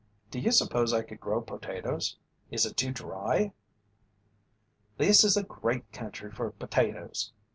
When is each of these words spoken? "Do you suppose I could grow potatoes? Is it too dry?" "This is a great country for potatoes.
"Do 0.31 0.39
you 0.39 0.51
suppose 0.51 0.93
I 0.93 1.03
could 1.03 1.19
grow 1.19 1.41
potatoes? 1.41 2.17
Is 2.49 2.65
it 2.65 2.75
too 2.75 2.91
dry?" 2.91 3.53
"This 4.97 5.23
is 5.23 5.37
a 5.37 5.43
great 5.43 5.91
country 5.91 6.31
for 6.31 6.49
potatoes. 6.49 7.31